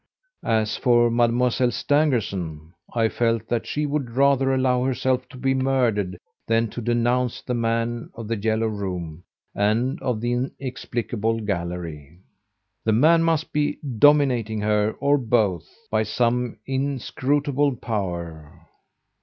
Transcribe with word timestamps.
As 0.47 0.77
for 0.77 1.11
Mademoiselle 1.11 1.69
Stangerson, 1.69 2.73
I 2.91 3.07
felt 3.07 3.47
that 3.49 3.67
she 3.67 3.85
would 3.85 4.09
rather 4.15 4.51
allow 4.51 4.83
herself 4.83 5.29
to 5.29 5.37
be 5.37 5.53
murdered 5.53 6.17
than 6.47 6.69
denounce 6.69 7.43
the 7.43 7.53
man 7.53 8.09
of 8.15 8.27
"The 8.27 8.35
Yellow 8.35 8.65
Room" 8.65 9.23
and 9.53 10.01
of 10.01 10.19
the 10.19 10.31
inexplicable 10.33 11.41
gallery. 11.41 12.17
The 12.83 12.93
man 12.93 13.21
must 13.21 13.53
be 13.53 13.77
dominating 13.99 14.61
her, 14.61 14.93
or 14.93 15.19
both, 15.19 15.69
by 15.91 16.01
some 16.01 16.57
inscrutable 16.65 17.75
power. 17.75 18.59